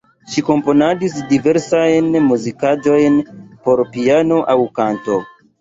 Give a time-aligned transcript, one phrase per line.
[0.35, 3.21] Ŝi komponadis diversajn muzikaĵojn
[3.69, 5.25] por piano aŭ kanto.